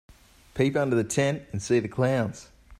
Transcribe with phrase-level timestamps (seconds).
[0.55, 2.49] Peep under the tent and see the clowns.